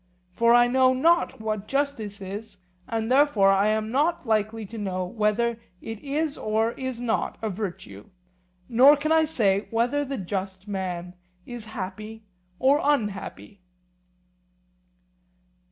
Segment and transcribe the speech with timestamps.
[0.31, 2.57] For I know not what justice is,
[2.87, 7.51] and therefore I am not likely to know whether it is or is not a
[7.51, 8.09] virtue,
[8.67, 11.13] nor can I say whether the just man
[11.45, 12.23] is happy
[12.57, 13.61] or unhappy.